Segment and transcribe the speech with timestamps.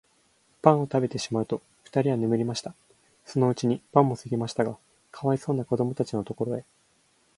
[0.63, 2.73] パンをたべてしまうと、ふたりは眠りました。
[3.23, 4.75] そのうちに晩もすぎましたが、
[5.11, 6.65] かわいそうなこどもたちのところへ、